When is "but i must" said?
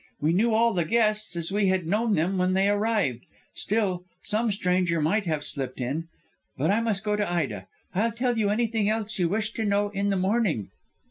6.57-7.03